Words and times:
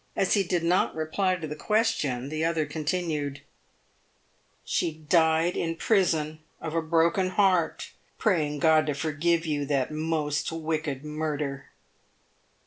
As 0.15 0.33
he 0.33 0.41
did 0.41 0.63
not 0.63 0.95
reply 0.95 1.35
to 1.35 1.45
the 1.45 1.55
question, 1.55 2.29
the 2.29 2.43
other 2.43 2.65
continued:" 2.65 3.41
She 4.65 4.91
died 4.93 5.55
in 5.55 5.75
prison, 5.75 6.39
of 6.59 6.73
a 6.73 6.81
broken 6.81 7.29
heart, 7.29 7.91
praying 8.17 8.57
God 8.61 8.87
to 8.87 8.95
forgive 8.95 9.45
you 9.45 9.63
that 9.67 9.91
most 9.91 10.51
wicked 10.51 11.05
murder." 11.05 11.67